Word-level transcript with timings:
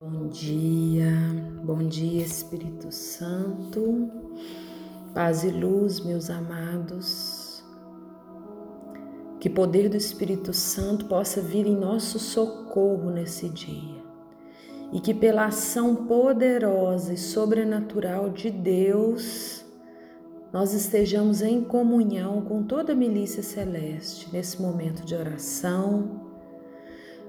Bom 0.00 0.28
dia, 0.28 1.10
bom 1.64 1.78
dia 1.78 2.24
Espírito 2.24 2.92
Santo, 2.92 4.08
paz 5.12 5.42
e 5.42 5.50
luz, 5.50 5.98
meus 5.98 6.30
amados. 6.30 7.64
Que 9.40 9.50
poder 9.50 9.88
do 9.88 9.96
Espírito 9.96 10.52
Santo 10.52 11.06
possa 11.06 11.40
vir 11.40 11.66
em 11.66 11.74
nosso 11.74 12.20
socorro 12.20 13.10
nesse 13.10 13.48
dia. 13.48 14.00
E 14.92 15.00
que 15.00 15.12
pela 15.12 15.46
ação 15.46 16.06
poderosa 16.06 17.14
e 17.14 17.18
sobrenatural 17.18 18.30
de 18.30 18.52
Deus 18.52 19.66
nós 20.52 20.74
estejamos 20.74 21.42
em 21.42 21.64
comunhão 21.64 22.42
com 22.42 22.62
toda 22.62 22.92
a 22.92 22.96
milícia 22.96 23.42
celeste 23.42 24.32
nesse 24.32 24.62
momento 24.62 25.04
de 25.04 25.16
oração 25.16 26.27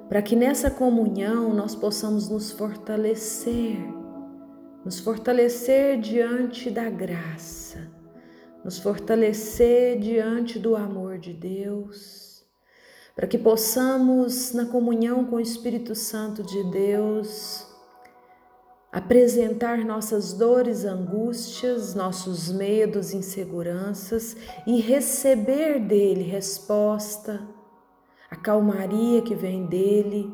para 0.10 0.23
que 0.23 0.36
nessa 0.36 0.71
comunhão 0.71 1.54
nós 1.54 1.75
possamos 1.75 2.28
nos 2.28 2.52
fortalecer, 2.52 3.78
nos 4.84 5.00
fortalecer 5.00 6.00
diante 6.00 6.71
da 6.71 6.89
graça, 6.89 7.92
nos 8.65 8.79
fortalecer 8.79 10.00
diante 10.00 10.57
do 10.57 10.75
amor 10.75 11.20
de 11.20 11.32
Deus, 11.32 12.43
para 13.15 13.28
que 13.28 13.37
possamos, 13.37 14.51
na 14.51 14.65
comunhão 14.65 15.25
com 15.25 15.36
o 15.36 15.42
Espírito 15.42 15.93
Santo 15.93 16.42
de 16.42 16.64
Deus, 16.71 17.68
apresentar 18.92 19.86
nossas 19.86 20.34
dores, 20.34 20.86
angústias, 20.86 21.93
nossos 21.93 22.51
medos, 22.51 23.14
inseguranças 23.14 24.36
e 24.65 24.82
receber 24.82 25.79
dele 25.79 26.23
resposta 26.23 27.59
a 28.29 28.36
calmaria 28.36 29.21
que 29.21 29.33
vem 29.33 29.65
dele 29.65 30.33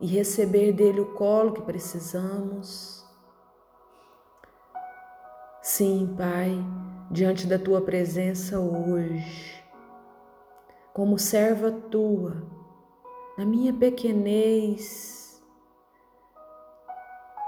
e 0.00 0.06
receber 0.06 0.72
dele 0.72 1.00
o 1.00 1.14
colo 1.14 1.52
que 1.52 1.62
precisamos. 1.62 3.06
Sim, 5.62 6.12
Pai, 6.18 6.52
diante 7.08 7.46
da 7.46 7.56
tua 7.58 7.80
presença 7.80 8.58
hoje, 8.58 9.62
como 10.92 11.18
serva 11.18 11.70
tua, 11.70 12.42
na 13.38 13.44
minha 13.44 13.72
pequenez, 13.72 15.40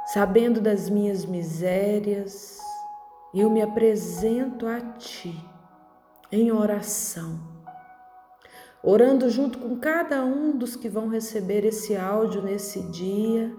sabendo 0.07 0.61
das 0.61 0.89
minhas 0.89 1.25
misérias, 1.25 2.59
eu 3.35 3.51
me 3.51 3.61
apresento 3.61 4.65
a 4.69 4.81
ti 4.81 5.35
em 6.31 6.53
oração 6.53 7.54
orando 8.85 9.31
junto 9.31 9.59
com 9.59 9.79
cada 9.79 10.23
um 10.23 10.55
dos 10.55 10.77
que 10.77 10.91
vão 10.91 11.09
receber 11.09 11.65
esse 11.65 11.97
áudio 11.97 12.43
nesse 12.43 12.83
dia 12.91 13.51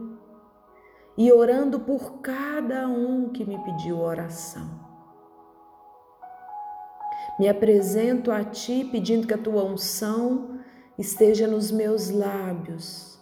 e 1.17 1.31
orando 1.31 1.79
por 1.79 2.21
cada 2.21 2.87
um 2.87 3.29
que 3.29 3.43
me 3.43 3.57
pediu 3.63 3.99
oração. 3.99 4.85
Me 7.39 7.49
apresento 7.49 8.31
a 8.31 8.43
Ti 8.43 8.87
pedindo 8.91 9.25
que 9.25 9.33
a 9.33 9.37
Tua 9.37 9.63
unção 9.63 10.59
esteja 10.95 11.47
nos 11.47 11.71
meus 11.71 12.11
lábios, 12.11 13.19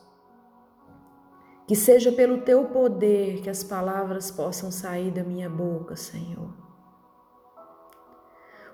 que 1.65 1.75
seja 1.75 2.11
pelo 2.11 2.41
Teu 2.41 2.65
poder 2.65 3.41
que 3.41 3.49
as 3.49 3.63
palavras 3.63 4.29
possam 4.29 4.69
sair 4.69 5.09
da 5.09 5.23
minha 5.23 5.49
boca, 5.49 5.95
Senhor. 5.95 6.53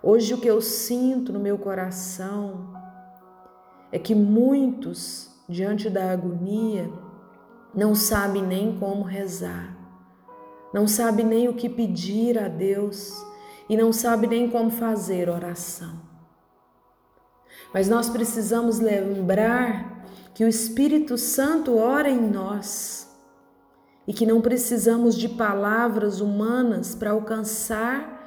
Hoje 0.02 0.34
o 0.34 0.42
que 0.42 0.50
eu 0.50 0.62
sinto 0.62 1.32
no 1.32 1.40
meu 1.40 1.58
coração 1.60 2.79
é 3.92 4.00
que 4.00 4.14
muitos, 4.14 5.30
diante 5.48 5.90
da 5.90 6.12
agonia, 6.12 6.90
não 7.74 7.94
sabem 7.96 8.44
nem 8.44 8.78
como 8.78 9.04
rezar, 9.04 9.76
não 10.74 10.88
sabem 10.88 11.26
nem 11.26 11.48
o 11.48 11.54
que 11.54 11.70
pedir 11.70 12.38
a 12.38 12.48
Deus 12.48 13.14
e 13.70 13.78
não 13.78 13.92
sabem 13.94 14.30
nem 14.30 14.50
como 14.50 14.70
fazer 14.70 15.30
oração. 15.30 16.02
Mas 17.74 17.88
nós 17.88 18.10
precisamos 18.10 18.80
lembrar 18.80 20.04
que 20.34 20.44
o 20.44 20.48
Espírito 20.48 21.18
Santo 21.18 21.78
ora 21.78 22.10
em 22.10 22.30
nós 22.30 23.08
e 24.08 24.14
que 24.14 24.26
não 24.26 24.42
precisamos 24.42 25.16
de 25.16 25.30
palavras 25.30 26.20
humanas 26.20 26.96
para 26.96 27.12
alcançar 27.12 28.19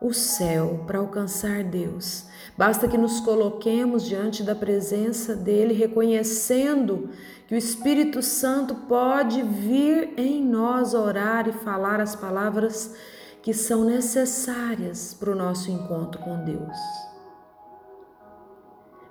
o 0.00 0.14
céu, 0.14 0.84
para 0.86 0.98
alcançar 0.98 1.62
Deus. 1.62 2.24
Basta 2.56 2.88
que 2.88 2.96
nos 2.96 3.20
coloquemos 3.20 4.02
diante 4.04 4.42
da 4.42 4.54
presença 4.54 5.36
dele, 5.36 5.74
reconhecendo 5.74 7.10
que 7.46 7.54
o 7.54 7.58
Espírito 7.58 8.22
Santo 8.22 8.74
pode 8.74 9.42
vir 9.42 10.14
em 10.16 10.42
nós 10.42 10.94
orar 10.94 11.46
e 11.48 11.52
falar 11.52 12.00
as 12.00 12.16
palavras 12.16 12.94
que 13.42 13.52
são 13.52 13.84
necessárias 13.84 15.12
para 15.12 15.30
o 15.30 15.34
nosso 15.34 15.70
encontro 15.70 16.20
com 16.22 16.44
Deus. 16.44 16.78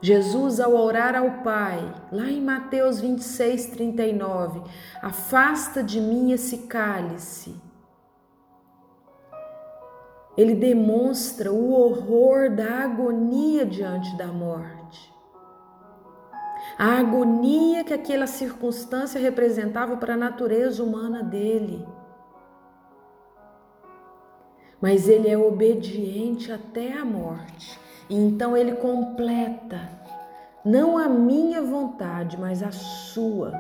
Jesus, 0.01 0.59
ao 0.59 0.73
orar 0.73 1.15
ao 1.15 1.43
Pai, 1.43 1.93
lá 2.11 2.29
em 2.29 2.41
Mateus 2.41 3.01
26, 3.01 3.67
39, 3.67 4.61
afasta 5.01 5.83
de 5.83 5.99
mim 5.99 6.31
esse 6.31 6.59
cálice 6.59 7.68
ele 10.39 10.55
demonstra 10.55 11.51
o 11.51 11.73
horror 11.73 12.49
da 12.49 12.85
agonia 12.85 13.65
diante 13.65 14.15
da 14.15 14.27
morte. 14.27 15.13
A 16.77 16.97
agonia 16.97 17.83
que 17.83 17.93
aquela 17.93 18.25
circunstância 18.25 19.19
representava 19.19 19.97
para 19.97 20.13
a 20.13 20.17
natureza 20.17 20.81
humana 20.81 21.21
dele. 21.21 21.85
Mas 24.81 25.09
ele 25.09 25.27
é 25.27 25.37
obediente 25.37 26.53
até 26.53 26.93
a 26.93 27.03
morte. 27.03 27.77
E 28.09 28.15
então 28.15 28.55
ele 28.55 28.77
completa, 28.77 29.89
não 30.63 30.97
a 30.97 31.09
minha 31.09 31.61
vontade, 31.61 32.39
mas 32.39 32.63
a 32.63 32.71
sua. 32.71 33.51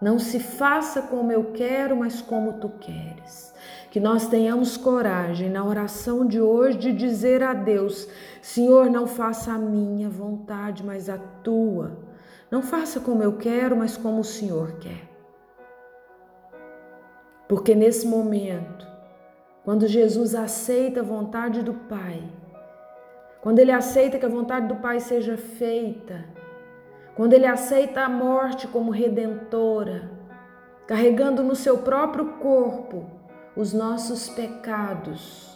Não 0.00 0.18
se 0.18 0.40
faça 0.40 1.02
como 1.02 1.30
eu 1.30 1.52
quero, 1.52 1.96
mas 1.96 2.22
como 2.22 2.54
tu 2.54 2.70
queres. 2.80 3.54
Que 3.90 4.00
nós 4.00 4.28
tenhamos 4.28 4.76
coragem 4.76 5.50
na 5.50 5.64
oração 5.64 6.26
de 6.26 6.40
hoje 6.40 6.78
de 6.78 6.92
dizer 6.92 7.42
a 7.42 7.52
Deus: 7.52 8.08
Senhor, 8.40 8.88
não 8.88 9.06
faça 9.06 9.52
a 9.52 9.58
minha 9.58 10.08
vontade, 10.08 10.84
mas 10.84 11.10
a 11.10 11.18
tua. 11.18 11.98
Não 12.50 12.62
faça 12.62 12.98
como 13.00 13.22
eu 13.22 13.36
quero, 13.36 13.76
mas 13.76 13.96
como 13.96 14.20
o 14.20 14.24
Senhor 14.24 14.72
quer. 14.78 15.08
Porque 17.46 17.74
nesse 17.74 18.06
momento, 18.06 18.86
quando 19.64 19.86
Jesus 19.86 20.34
aceita 20.34 21.00
a 21.00 21.04
vontade 21.04 21.62
do 21.62 21.74
Pai, 21.74 22.22
quando 23.42 23.58
ele 23.58 23.72
aceita 23.72 24.18
que 24.18 24.26
a 24.26 24.30
vontade 24.30 24.66
do 24.68 24.76
Pai 24.76 25.00
seja 25.00 25.36
feita, 25.36 26.24
quando 27.14 27.32
ele 27.32 27.46
aceita 27.46 28.02
a 28.02 28.08
morte 28.08 28.66
como 28.68 28.90
redentora, 28.90 30.10
carregando 30.86 31.42
no 31.42 31.54
seu 31.54 31.78
próprio 31.78 32.34
corpo 32.38 33.04
os 33.56 33.72
nossos 33.72 34.28
pecados 34.28 35.50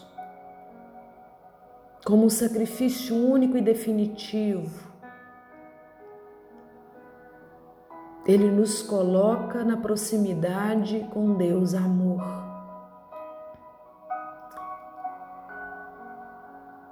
como 2.04 2.26
um 2.26 2.30
sacrifício 2.30 3.16
único 3.16 3.56
e 3.56 3.62
definitivo. 3.62 4.92
Ele 8.26 8.50
nos 8.50 8.82
coloca 8.82 9.64
na 9.64 9.76
proximidade 9.76 11.06
com 11.12 11.34
Deus 11.34 11.74
amor. 11.74 12.22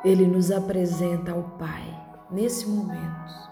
Ele 0.04 0.26
nos 0.26 0.50
apresenta 0.50 1.32
ao 1.32 1.42
Pai 1.58 1.84
nesse 2.30 2.68
momento. 2.68 3.51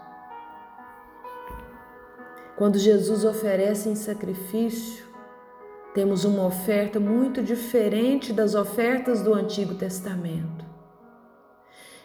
Quando 2.61 2.77
Jesus 2.77 3.25
oferece 3.25 3.89
em 3.89 3.95
sacrifício, 3.95 5.03
temos 5.95 6.25
uma 6.25 6.45
oferta 6.45 6.99
muito 6.99 7.41
diferente 7.41 8.31
das 8.31 8.53
ofertas 8.53 9.23
do 9.23 9.33
Antigo 9.33 9.73
Testamento. 9.73 10.63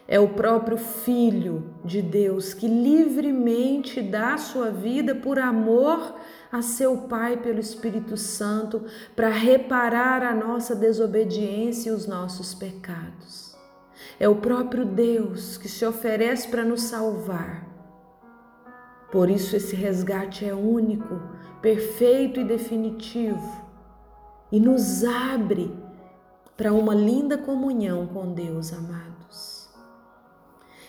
É 0.08 0.18
o 0.18 0.28
próprio 0.28 0.78
Filho 0.78 1.74
de 1.84 2.00
Deus 2.00 2.54
que 2.54 2.66
livremente 2.66 4.00
dá 4.00 4.38
sua 4.38 4.70
vida 4.70 5.14
por 5.14 5.38
amor 5.38 6.14
a 6.50 6.62
seu 6.62 7.02
Pai 7.02 7.36
pelo 7.36 7.60
Espírito 7.60 8.16
Santo 8.16 8.86
para 9.14 9.28
reparar 9.28 10.22
a 10.22 10.34
nossa 10.34 10.74
desobediência 10.74 11.90
e 11.90 11.92
os 11.92 12.06
nossos 12.06 12.54
pecados. 12.54 13.54
É 14.18 14.26
o 14.26 14.36
próprio 14.36 14.86
Deus 14.86 15.58
que 15.58 15.68
se 15.68 15.84
oferece 15.84 16.48
para 16.48 16.64
nos 16.64 16.80
salvar. 16.80 17.65
Por 19.10 19.30
isso, 19.30 19.56
esse 19.56 19.74
resgate 19.76 20.44
é 20.44 20.54
único, 20.54 21.20
perfeito 21.62 22.40
e 22.40 22.44
definitivo 22.44 23.66
e 24.50 24.60
nos 24.60 25.04
abre 25.04 25.74
para 26.56 26.72
uma 26.72 26.94
linda 26.94 27.36
comunhão 27.36 28.06
com 28.06 28.32
Deus, 28.32 28.72
amados. 28.72 29.68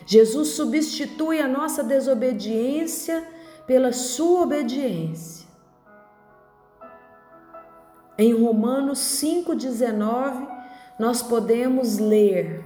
Jesus 0.05 0.49
substitui 0.49 1.41
a 1.41 1.47
nossa 1.47 1.83
desobediência 1.83 3.27
pela 3.65 3.91
sua 3.91 4.43
obediência. 4.43 5.45
Em 8.17 8.33
Romanos 8.33 8.99
5,19, 8.99 10.47
nós 10.97 11.21
podemos 11.21 11.97
ler: 11.99 12.63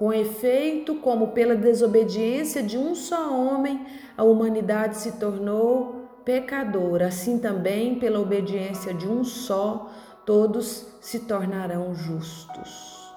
com 0.00 0.14
efeito, 0.14 0.94
como 0.94 1.32
pela 1.32 1.54
desobediência 1.54 2.62
de 2.62 2.78
um 2.78 2.94
só 2.94 3.38
homem, 3.38 3.86
a 4.16 4.24
humanidade 4.24 4.96
se 4.96 5.18
tornou 5.18 6.08
pecadora, 6.24 7.08
assim 7.08 7.38
também 7.38 7.98
pela 7.98 8.18
obediência 8.18 8.94
de 8.94 9.06
um 9.06 9.22
só, 9.22 9.90
todos 10.24 10.86
se 11.02 11.20
tornarão 11.20 11.94
justos. 11.94 13.14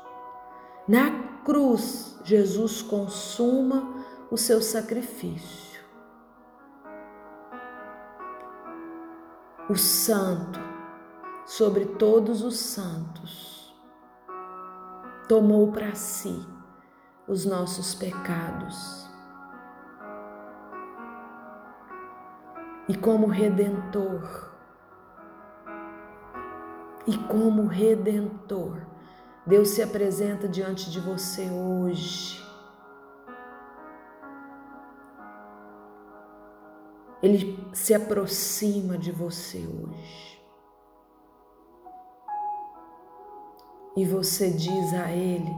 Na 0.86 1.10
cruz, 1.46 2.20
Jesus 2.26 2.82
consuma 2.82 4.04
o 4.30 4.36
seu 4.36 4.62
sacrifício. 4.62 5.80
O 9.70 9.78
Santo, 9.78 10.60
sobre 11.46 11.86
todos 11.86 12.44
os 12.44 12.58
santos, 12.58 13.74
tomou 15.30 15.72
para 15.72 15.96
si 15.96 16.52
os 17.28 17.46
nossos 17.46 17.96
pecados. 17.96 19.10
E 22.88 22.98
como 22.98 23.28
redentor, 23.28 24.52
e 27.08 27.18
como 27.18 27.66
redentor, 27.68 28.82
Deus 29.46 29.70
se 29.70 29.82
apresenta 29.82 30.48
diante 30.48 30.90
de 30.90 31.00
você 31.00 31.50
hoje. 31.50 32.42
Ele 37.22 37.70
se 37.74 37.94
aproxima 37.94 38.98
de 38.98 39.12
você 39.12 39.60
hoje. 39.60 40.44
E 43.96 44.06
você 44.06 44.50
diz 44.50 44.94
a 44.94 45.12
Ele, 45.12 45.56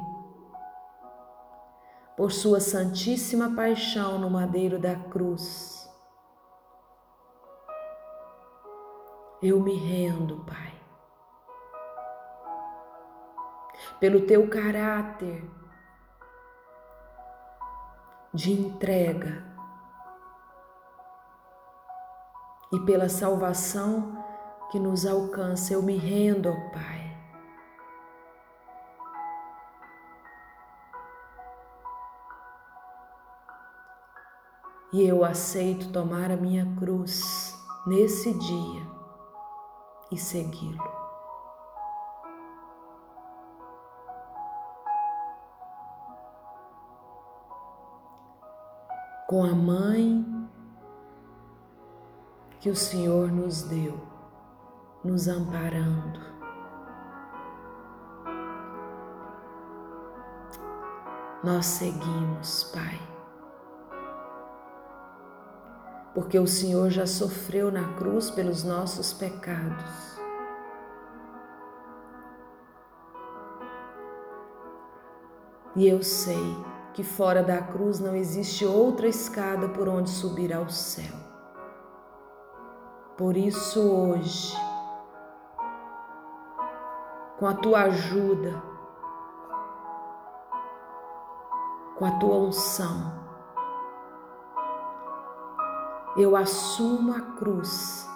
por 2.16 2.32
Sua 2.32 2.60
Santíssima 2.60 3.56
Paixão 3.56 4.18
no 4.18 4.30
madeiro 4.30 4.80
da 4.80 4.96
cruz, 4.96 5.90
eu 9.42 9.60
me 9.60 9.76
rendo, 9.76 10.44
Pai. 10.46 10.76
pelo 14.00 14.26
teu 14.26 14.48
caráter 14.48 15.44
de 18.34 18.52
entrega 18.52 19.44
e 22.74 22.80
pela 22.82 23.08
salvação 23.08 24.24
que 24.72 24.80
nos 24.80 25.06
alcança. 25.06 25.74
Eu 25.74 25.82
me 25.82 25.98
rendo, 25.98 26.50
ó 26.50 26.72
Pai. 26.72 27.05
E 34.96 35.06
eu 35.06 35.26
aceito 35.26 35.92
tomar 35.92 36.32
a 36.32 36.38
minha 36.38 36.66
cruz 36.80 37.54
nesse 37.86 38.34
dia 38.34 38.82
e 40.10 40.18
segui-lo. 40.18 40.96
com 49.28 49.44
a 49.44 49.56
mãe 49.56 50.24
que 52.60 52.70
o 52.70 52.76
Senhor 52.76 53.32
nos 53.32 53.64
deu, 53.64 54.00
nos 55.04 55.28
amparando. 55.28 56.22
Nós 61.44 61.66
seguimos, 61.66 62.66
Pai, 62.66 63.15
porque 66.16 66.40
o 66.40 66.48
Senhor 66.48 66.90
já 66.90 67.06
sofreu 67.06 67.70
na 67.70 67.94
cruz 67.96 68.32
pelos 68.32 68.64
nossos 68.64 69.12
pecados. 69.12 70.16
E 75.76 75.86
eu 75.86 76.02
sei 76.02 76.56
que 76.94 77.04
fora 77.04 77.44
da 77.44 77.62
cruz 77.62 78.00
não 78.00 78.16
existe 78.16 78.66
outra 78.66 79.10
escada 79.10 79.68
por 79.68 79.90
onde 79.90 80.10
subir 80.10 80.54
ao 80.54 80.70
céu. 80.70 81.14
Por 83.18 83.36
isso, 83.36 83.82
hoje, 83.82 84.56
com 87.38 87.46
a 87.46 87.54
tua 87.56 87.82
ajuda, 87.84 88.64
com 91.98 92.06
a 92.06 92.12
tua 92.12 92.38
unção, 92.38 93.25
eu 96.18 96.36
assumo 96.36 97.14
a 97.14 97.22
cruz 97.22 98.10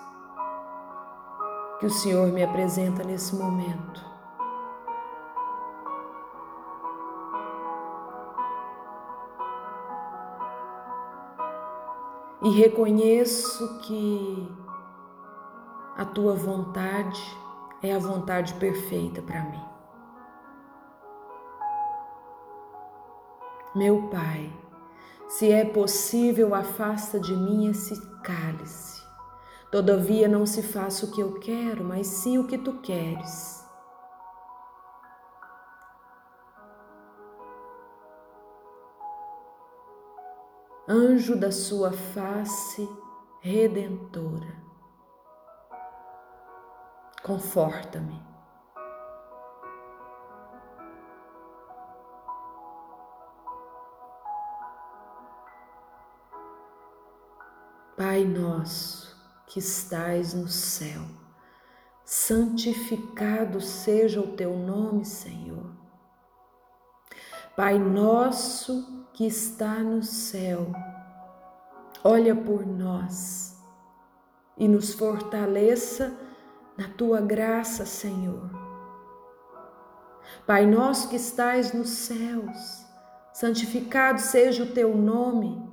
que 1.79 1.85
o 1.85 1.89
Senhor 1.89 2.27
me 2.27 2.43
apresenta 2.43 3.03
nesse 3.03 3.35
momento. 3.35 4.09
e 12.41 12.49
reconheço 12.51 13.79
que 13.79 14.51
a 15.97 16.05
tua 16.05 16.33
vontade 16.33 17.21
é 17.81 17.93
a 17.93 17.99
vontade 17.99 18.53
perfeita 18.55 19.21
para 19.21 19.43
mim. 19.43 19.63
Meu 23.75 24.09
Pai, 24.09 24.51
se 25.29 25.51
é 25.51 25.63
possível, 25.63 26.53
afasta 26.53 27.19
de 27.19 27.33
mim 27.33 27.69
esse 27.69 27.95
cálice. 28.21 29.01
Todavia 29.71 30.27
não 30.27 30.45
se 30.45 30.61
faça 30.61 31.05
o 31.05 31.11
que 31.11 31.21
eu 31.21 31.39
quero, 31.39 31.83
mas 31.83 32.07
sim 32.07 32.37
o 32.37 32.47
que 32.47 32.57
tu 32.57 32.81
queres. 32.81 33.59
anjo 40.89 41.35
da 41.35 41.51
sua 41.51 41.91
face 41.91 42.89
redentora. 43.41 44.57
Conforta-me. 47.21 48.28
Pai 57.99 58.23
nosso 58.23 59.13
que 59.45 59.59
estais 59.59 60.33
no 60.33 60.47
céu, 60.47 61.01
santificado 62.05 63.59
seja 63.59 64.21
o 64.21 64.37
teu 64.37 64.55
nome, 64.55 65.03
Senhor. 65.03 65.69
Pai 67.57 67.77
nosso 67.77 69.05
que 69.11 69.27
está 69.27 69.79
no 69.79 70.01
céu, 70.01 70.71
olha 72.01 72.33
por 72.33 72.65
nós 72.65 73.61
e 74.57 74.65
nos 74.65 74.93
fortaleça 74.93 76.17
na 76.77 76.87
tua 76.87 77.19
graça, 77.19 77.85
Senhor. 77.85 78.49
Pai 80.47 80.65
nosso 80.65 81.09
que 81.09 81.17
estais 81.17 81.73
nos 81.73 81.89
céus, 81.89 82.85
santificado 83.33 84.21
seja 84.21 84.63
o 84.63 84.71
teu 84.71 84.95
nome. 84.95 85.68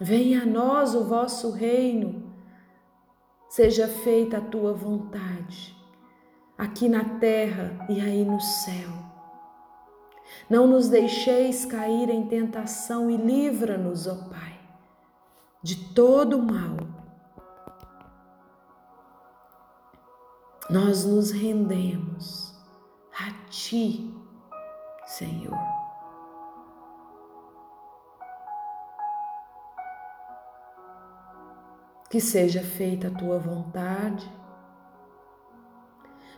Venha 0.00 0.42
a 0.42 0.46
nós 0.46 0.94
o 0.94 1.04
vosso 1.04 1.50
reino. 1.50 2.32
Seja 3.48 3.88
feita 3.88 4.38
a 4.38 4.40
tua 4.40 4.72
vontade, 4.72 5.74
aqui 6.56 6.88
na 6.88 7.18
terra 7.18 7.86
e 7.88 8.00
aí 8.00 8.24
no 8.24 8.40
céu. 8.40 8.90
Não 10.48 10.66
nos 10.66 10.88
deixeis 10.88 11.64
cair 11.64 12.10
em 12.10 12.26
tentação 12.26 13.10
e 13.10 13.16
livra-nos, 13.16 14.06
ó 14.06 14.14
Pai, 14.28 14.60
de 15.62 15.94
todo 15.94 16.40
mal. 16.40 16.76
Nós 20.70 21.06
nos 21.06 21.30
rendemos 21.30 22.54
a 23.18 23.32
Ti, 23.48 24.14
Senhor. 25.06 25.77
Que 32.10 32.20
seja 32.20 32.62
feita 32.62 33.08
a 33.08 33.10
Tua 33.10 33.38
vontade, 33.38 34.30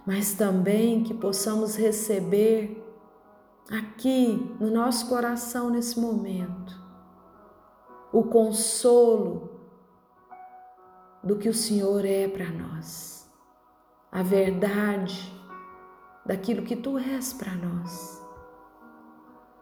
mas 0.05 0.33
também 0.33 1.05
que 1.05 1.15
possamos 1.15 1.77
receber 1.77 2.85
aqui 3.71 4.57
no 4.59 4.71
nosso 4.71 5.09
coração 5.09 5.71
nesse 5.71 6.01
momento, 6.01 6.75
o 8.13 8.25
consolo 8.25 9.61
do 11.23 11.37
que 11.37 11.49
o 11.49 11.55
Senhor 11.55 12.05
é 12.05 12.27
para 12.27 12.51
nós, 12.51 13.31
a 14.11 14.23
verdade 14.23 15.33
daquilo 16.27 16.63
que 16.63 16.75
tu 16.75 16.99
és 16.99 17.33
para 17.33 17.55
nós. 17.55 18.21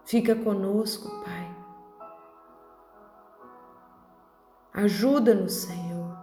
Fica 0.06 0.34
conosco, 0.34 1.10
Pai. 1.22 1.57
Ajuda-nos, 4.78 5.54
Senhor. 5.54 6.16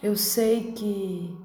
Eu 0.00 0.14
sei 0.14 0.70
que 0.70 1.36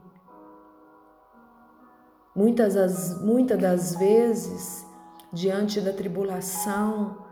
muitas 2.35 2.75
das, 2.75 3.19
muitas 3.23 3.59
das 3.59 3.95
vezes, 3.95 4.85
diante 5.33 5.81
da 5.81 5.91
tribulação, 5.91 7.25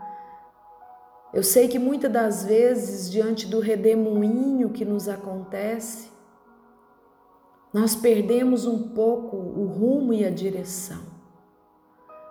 eu 1.32 1.44
sei 1.44 1.68
que 1.68 1.78
muitas 1.78 2.12
das 2.12 2.44
vezes, 2.44 3.12
diante 3.12 3.46
do 3.46 3.60
redemoinho 3.60 4.72
que 4.72 4.84
nos 4.84 5.08
acontece, 5.08 6.12
nós 7.72 7.96
perdemos 7.96 8.66
um 8.66 8.90
pouco 8.96 9.38
o 9.38 9.68
rumo 9.68 10.12
e 10.12 10.26
a 10.26 10.32
direção. 10.32 11.19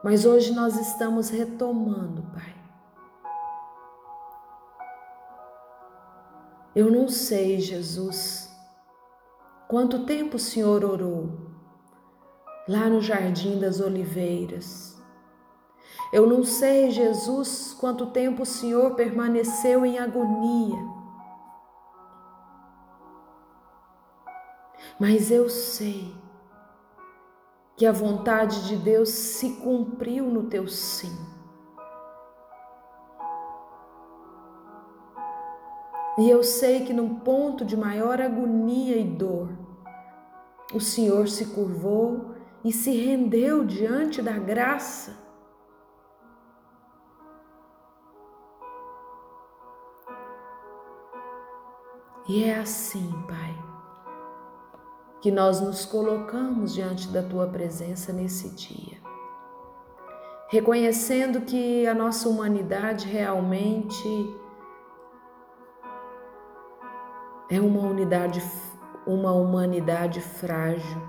Mas 0.09 0.25
hoje 0.25 0.55
nós 0.55 0.75
estamos 0.81 1.29
retomando, 1.29 2.23
Pai. 2.33 2.57
Eu 6.75 6.91
não 6.91 7.09
sei, 7.09 7.61
Jesus, 7.61 8.51
quanto 9.69 10.07
tempo 10.07 10.37
o 10.37 10.41
Senhor 10.41 10.83
orou 10.83 11.29
lá 12.67 12.89
no 12.89 13.03
Jardim 13.03 13.61
das 13.61 13.81
Oliveiras 13.81 14.89
eu 16.11 16.27
não 16.27 16.43
sei, 16.43 16.91
Jesus, 16.91 17.77
quanto 17.79 18.07
tempo 18.07 18.43
o 18.43 18.47
Senhor 18.47 18.95
permaneceu 18.95 19.85
em 19.85 19.99
agonia. 19.99 20.79
Mas 24.99 25.31
eu 25.31 25.51
sei 25.51 26.15
que 27.79 27.87
a 27.87 27.93
vontade 27.93 28.69
de 28.69 28.77
Deus 28.77 29.09
se 29.09 29.53
cumpriu 29.55 30.27
no 30.27 30.51
teu 30.51 30.69
sim. 30.69 31.17
E 36.19 36.29
eu 36.29 36.43
sei 36.43 36.85
que 36.85 36.93
num 36.93 37.21
ponto 37.21 37.65
de 37.65 37.77
maior 37.77 38.21
agonia 38.21 38.97
e 38.97 39.05
dor, 39.05 39.49
o 40.75 40.81
Senhor 40.81 41.29
se 41.29 41.47
curvou 41.47 42.35
e 42.63 42.73
se 42.73 42.91
rendeu 42.91 43.65
diante 43.65 44.21
da 44.21 44.33
graça 44.33 45.29
E 52.29 52.45
é 52.45 52.59
assim, 52.59 53.11
Pai, 53.27 53.68
que 55.21 55.31
nós 55.31 55.61
nos 55.61 55.85
colocamos 55.85 56.75
diante 56.75 57.09
da 57.09 57.23
Tua 57.23 57.47
presença 57.47 58.13
nesse 58.13 58.51
dia, 58.51 58.99
reconhecendo 60.49 61.41
que 61.41 61.87
a 61.87 61.95
nossa 61.95 62.29
humanidade 62.29 63.07
realmente 63.07 64.37
é 67.51 67.61
uma 67.61 67.81
unidade, 67.81 68.43
uma 69.07 69.33
humanidade 69.33 70.21
frágil, 70.21 71.03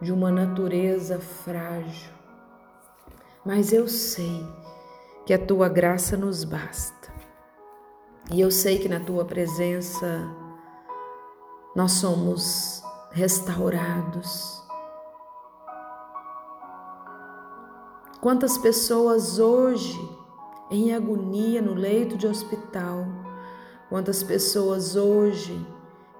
de 0.00 0.12
uma 0.12 0.30
natureza 0.30 1.18
frágil. 1.18 2.12
Mas 3.44 3.72
eu 3.72 3.88
sei 3.88 4.46
que 5.24 5.32
a 5.32 5.38
tua 5.38 5.68
graça 5.68 6.16
nos 6.16 6.44
basta. 6.44 7.12
E 8.30 8.40
eu 8.40 8.50
sei 8.50 8.78
que 8.78 8.88
na 8.88 9.00
tua 9.00 9.24
presença 9.24 10.22
nós 11.74 11.92
somos 11.92 12.82
restaurados. 13.16 14.62
Quantas 18.20 18.58
pessoas 18.58 19.38
hoje 19.38 19.98
em 20.70 20.92
agonia 20.92 21.62
no 21.62 21.72
leito 21.72 22.14
de 22.18 22.26
hospital, 22.26 23.06
quantas 23.88 24.22
pessoas 24.22 24.96
hoje 24.96 25.66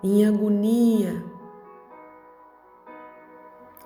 em 0.02 0.24
agonia, 0.24 1.22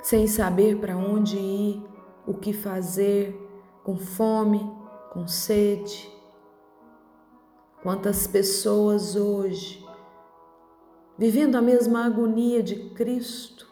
sem 0.01 0.29
saber 0.29 0.79
para 0.79 0.97
onde 0.97 1.37
ir, 1.37 1.85
o 2.25 2.35
que 2.35 2.53
fazer, 2.53 3.35
com 3.83 3.97
fome, 3.97 4.73
com 5.13 5.27
sede. 5.27 6.09
Quantas 7.83 8.29
pessoas 8.29 9.17
hoje 9.17 9.80
vivendo 11.21 11.57
a 11.57 11.61
mesma 11.61 12.07
agonia 12.07 12.63
de 12.63 12.77
Cristo, 12.95 13.71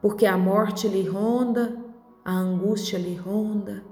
porque 0.00 0.24
a 0.24 0.38
morte 0.38 0.86
lhe 0.86 1.02
ronda, 1.02 1.76
a 2.24 2.30
angústia 2.30 2.96
lhe 2.96 3.16
ronda. 3.16 3.82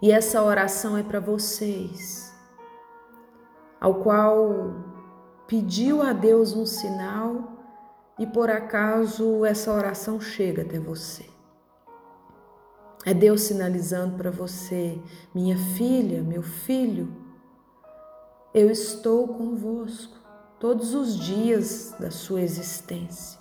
E 0.00 0.12
essa 0.12 0.40
oração 0.40 0.96
é 0.96 1.02
para 1.02 1.18
vocês, 1.18 2.32
ao 3.80 3.96
qual 3.96 4.76
pediu 5.48 6.02
a 6.02 6.12
Deus 6.12 6.54
um 6.54 6.64
sinal 6.64 7.66
e 8.16 8.24
por 8.24 8.48
acaso 8.48 9.44
essa 9.44 9.72
oração 9.72 10.20
chega 10.20 10.62
até 10.62 10.78
você. 10.78 11.28
É 13.04 13.12
Deus 13.12 13.40
sinalizando 13.40 14.16
para 14.16 14.30
você, 14.30 15.02
minha 15.34 15.58
filha, 15.74 16.22
meu 16.22 16.44
filho, 16.44 17.12
eu 18.54 18.70
estou 18.70 19.26
convosco 19.26 20.19
todos 20.60 20.94
os 20.94 21.18
dias 21.18 21.96
da 21.98 22.10
sua 22.10 22.42
existência. 22.42 23.40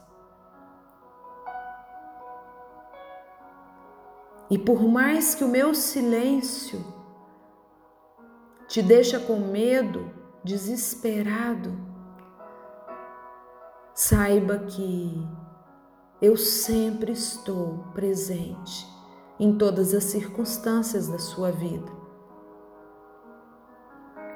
E 4.50 4.58
por 4.58 4.82
mais 4.82 5.36
que 5.36 5.44
o 5.44 5.50
meu 5.50 5.76
silêncio 5.76 6.84
te 8.70 8.82
deixa 8.82 9.20
com 9.20 9.38
medo, 9.38 10.10
desesperado, 10.44 11.78
saiba 13.94 14.60
que 14.60 15.28
eu 16.22 16.38
sempre 16.38 17.12
estou 17.12 17.80
presente 17.94 18.88
em 19.38 19.58
todas 19.58 19.94
as 19.94 20.06
circunstâncias 20.06 21.10
da 21.10 21.20
sua 21.20 21.52
vida. 21.52 21.99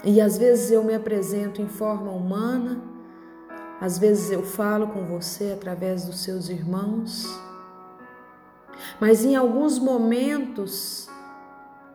E 0.04 0.20
às 0.20 0.38
vezes 0.38 0.70
eu 0.70 0.84
me 0.84 0.94
apresento 0.94 1.62
em 1.62 1.68
forma 1.68 2.12
humana, 2.12 2.82
às 3.80 3.98
vezes 3.98 4.32
eu 4.32 4.44
falo 4.44 4.88
com 4.88 5.06
você 5.06 5.52
através 5.54 6.06
dos 6.06 6.20
seus 6.20 6.50
irmãos, 6.50 7.26
mas 9.00 9.24
em 9.24 9.36
alguns 9.36 9.80
momentos, 9.80 11.10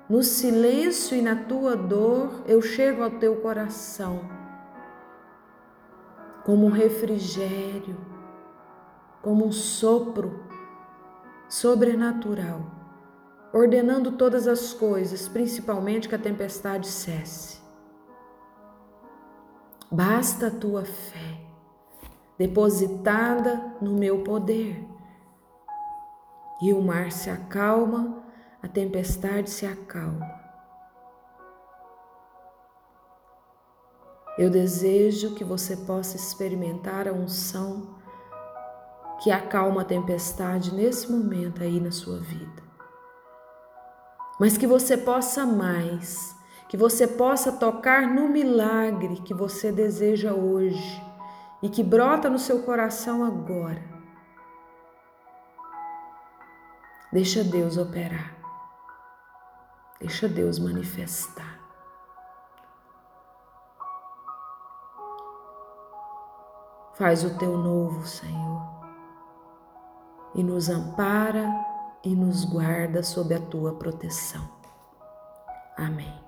no 0.09 0.23
silêncio 0.23 1.17
e 1.17 1.23
na 1.23 1.37
tua 1.37 1.77
dor, 1.77 2.43
eu 2.47 2.63
chego 2.63 3.03
ao 3.03 3.11
teu 3.11 3.37
coração 3.37 4.21
como 6.45 6.65
um 6.65 6.71
refrigério, 6.71 7.97
como 9.21 9.47
um 9.47 9.53
sopro 9.53 10.43
sobrenatural, 11.47 12.63
ordenando 13.53 14.13
todas 14.13 14.49
as 14.49 14.73
coisas, 14.73 15.29
principalmente 15.29 16.09
que 16.09 16.15
a 16.15 16.19
tempestade 16.19 16.87
cesse. 16.87 17.58
Basta 19.91 20.49
a 20.49 20.51
tua 20.51 20.85
fé, 20.85 21.41
depositada 22.37 23.75
no 23.81 23.95
meu 23.95 24.23
poder. 24.23 24.87
E 26.61 26.75
o 26.75 26.83
mar 26.83 27.11
se 27.11 27.31
acalma, 27.31 28.23
a 28.63 28.69
tempestade 28.69 29.49
se 29.49 29.65
acalma. 29.65 30.39
Eu 34.37 34.51
desejo 34.51 35.35
que 35.35 35.43
você 35.43 35.77
possa 35.77 36.17
experimentar 36.17 37.09
a 37.09 37.13
unção 37.13 37.97
que 39.23 39.31
acalma 39.31 39.83
a 39.83 39.85
tempestade 39.87 40.73
nesse 40.73 41.11
momento 41.11 41.63
aí 41.63 41.81
na 41.81 41.91
sua 41.91 42.21
vida. 42.21 42.63
Mas 44.39 44.57
que 44.57 44.67
você 44.67 44.97
possa 44.97 45.45
mais 45.45 46.38
que 46.69 46.77
você 46.77 47.07
possa 47.07 47.51
tocar 47.53 48.07
no 48.07 48.29
milagre 48.29 49.23
que 49.23 49.33
você 49.33 49.73
deseja 49.73 50.35
hoje 50.35 51.03
e 51.63 51.69
que 51.69 51.83
brota 51.83 52.29
no 52.29 52.39
seu 52.39 52.63
coração 52.63 53.25
agora. 53.25 53.83
Deixa 57.11 57.43
Deus 57.43 57.79
operar. 57.79 58.37
Deixa 59.99 60.29
Deus 60.29 60.59
manifestar. 60.59 61.59
Faz 66.95 67.25
o 67.25 67.39
teu 67.39 67.57
novo, 67.57 68.05
Senhor, 68.05 68.61
e 70.35 70.43
nos 70.43 70.69
ampara 70.69 71.49
e 72.05 72.15
nos 72.15 72.45
guarda 72.45 73.03
sob 73.03 73.35
a 73.35 73.41
tua 73.41 73.75
proteção. 73.75 74.49
Amém. 75.77 76.28